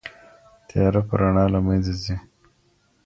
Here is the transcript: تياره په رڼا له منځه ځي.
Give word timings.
تياره 0.67 1.01
په 1.07 1.13
رڼا 1.19 1.45
له 1.53 1.59
منځه 1.67 1.93
ځي. 2.03 2.15